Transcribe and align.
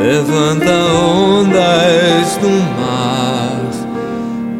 levanta 0.00 0.72
ondas 0.72 2.38
do 2.38 2.48
mar, 2.80 3.60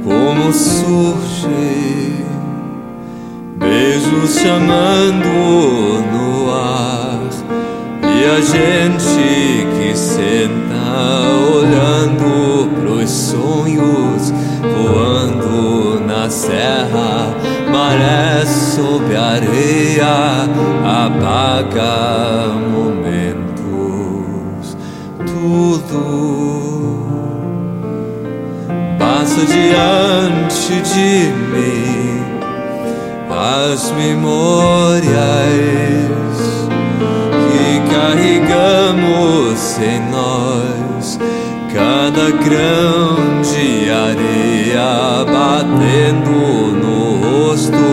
como 0.04 0.52
surge, 0.52 2.26
beijos 3.56 4.34
chamando 4.34 6.04
no 6.12 6.52
ar, 6.52 7.20
e 8.02 8.24
a 8.26 8.40
gente 8.42 9.66
que 9.78 9.96
senta 9.96 10.90
olhando 11.56 12.68
pros 12.82 13.10
sonhos 13.10 14.34
voando 14.62 16.02
na 16.06 16.28
serra, 16.28 17.34
maré 17.72 18.44
sob 18.44 19.16
areia, 19.16 20.46
apaga 20.84 21.82
a 21.82 22.99
tudo. 25.60 27.06
Passa 28.98 29.44
diante 29.44 30.80
de 30.82 31.32
mim 31.52 32.20
as 33.30 33.92
memórias 33.92 35.10
que 37.50 37.80
carregamos 37.94 39.78
em 39.78 40.00
nós, 40.10 41.18
cada 41.72 42.30
grão 42.30 43.40
de 43.42 43.90
areia 43.90 45.24
batendo 45.24 46.32
no 46.76 47.48
rosto, 47.48 47.84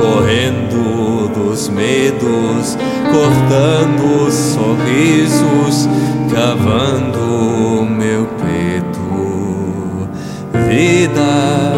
correndo 0.00 1.28
dos 1.34 1.68
medos, 1.68 2.76
cortando 3.12 4.30
sorrisos, 4.30 5.88
cavando 6.34 7.86
meu 7.88 8.26
vida, 10.68 11.72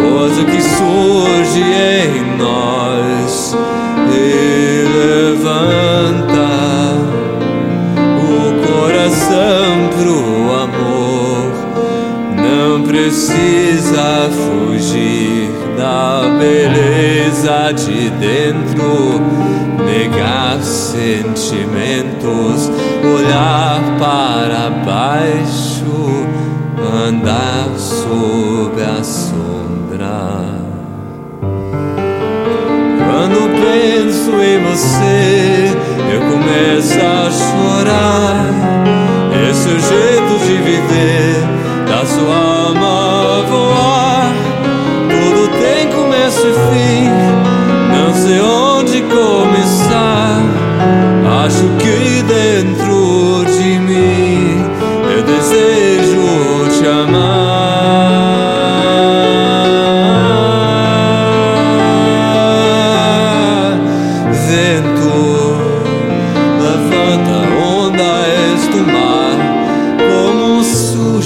coisa 0.00 0.44
que 0.44 0.60
surge 0.60 1.62
em 1.62 2.36
nós 2.36 3.56
e 4.10 4.84
levanta 4.98 6.50
o 8.18 8.66
coração 8.66 9.88
pro 9.96 10.18
amor. 10.64 11.52
Não 12.34 12.82
precisa 12.82 14.28
fugir 14.28 15.61
na 15.82 16.38
beleza 16.38 17.72
de 17.72 18.08
dentro, 18.10 19.20
negar 19.84 20.62
sentimentos, 20.62 22.70
olhar 23.02 23.80
para 23.98 24.70
baixo, 24.86 26.28
andar 27.08 27.68
sob 27.76 28.80
a 28.80 29.02
sombra. 29.02 30.44
Quando 32.98 33.50
penso 33.60 34.40
em 34.40 34.62
você, 34.62 35.72
eu 36.14 36.20
começo 36.30 37.00
a 37.00 37.28
chorar. 37.28 38.46
Esse 39.50 39.68
é 39.68 39.72
o 39.72 39.80
jeito 39.80 40.38
de 40.46 40.54
viver 40.62 41.42
da 41.88 42.06
sua 42.06 42.51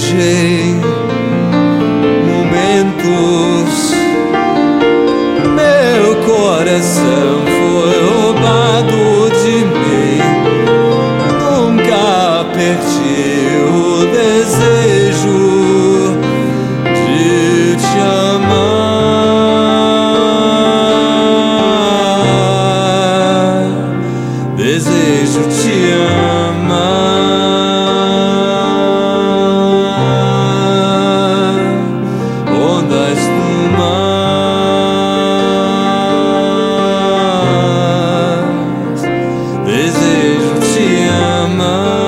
desejei 0.07 0.79
momentos. 2.25 3.91
Meu 5.55 6.15
coração 6.23 7.43
foi 7.45 7.95
roubado 8.09 9.29
de 9.43 9.55
mim. 9.65 10.21
Nunca 11.39 12.45
perdi 12.53 13.35
o 13.67 14.05
desejo 14.05 15.41
de 16.85 17.75
te 17.75 17.99
amar. 18.35 18.67
Desejo 24.55 25.41
te 25.49 25.75
amar. 26.47 27.46
summer. 41.47 42.06